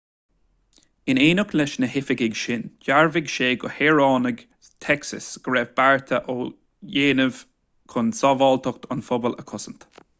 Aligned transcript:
in 1.11 1.19
éineacht 1.23 1.51
leis 1.59 1.73
na 1.81 1.89
hoifigigh 1.95 2.37
sin 2.43 2.63
dhearbhaigh 2.85 3.29
sé 3.35 3.49
do 3.63 3.69
shaoránaigh 3.75 4.41
texas 4.85 5.27
go 5.47 5.53
raibh 5.55 5.75
bearta 5.81 6.21
á 6.33 6.37
ndéanamh 6.43 7.47
chun 7.95 8.11
sábháilteacht 8.21 8.89
an 8.97 9.05
phobail 9.11 9.41
a 9.45 9.53
chosaint 9.53 9.87